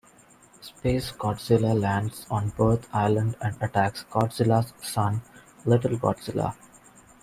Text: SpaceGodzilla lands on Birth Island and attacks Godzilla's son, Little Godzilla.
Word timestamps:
SpaceGodzilla 0.63 1.79
lands 1.79 2.25
on 2.31 2.49
Birth 2.57 2.89
Island 2.91 3.35
and 3.39 3.55
attacks 3.61 4.03
Godzilla's 4.09 4.73
son, 4.81 5.21
Little 5.63 5.95
Godzilla. 5.97 6.55